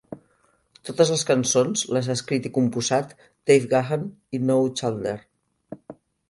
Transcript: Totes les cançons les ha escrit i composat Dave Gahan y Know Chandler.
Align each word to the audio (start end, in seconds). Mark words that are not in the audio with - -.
Totes 0.89 1.11
les 1.15 1.23
cançons 1.31 1.83
les 1.97 2.09
ha 2.09 2.15
escrit 2.19 2.47
i 2.51 2.53
composat 2.55 3.13
Dave 3.51 3.69
Gahan 3.75 4.09
y 4.39 4.41
Know 4.49 4.67
Chandler. 4.81 5.15